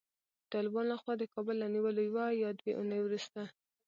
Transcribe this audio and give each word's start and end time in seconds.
د 0.41 0.43
طالبانو 0.53 0.89
له 0.91 0.95
خوا 1.01 1.13
د 1.17 1.23
کابل 1.33 1.55
له 1.59 1.67
نیولو 1.73 2.01
یوه 2.09 2.25
یا 2.43 2.49
دوې 2.59 2.71
اوونۍ 2.75 2.99
وروسته 3.03 3.41